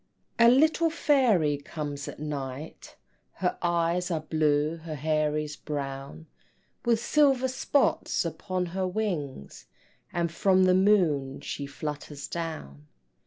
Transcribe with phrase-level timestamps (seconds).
[0.39, 2.95] A little fairy comes at night,
[3.33, 6.25] Her eyes are blue, her hair is brown,
[6.83, 9.67] With silver spots upon her wings,
[10.11, 12.87] And from the moon she flutters down.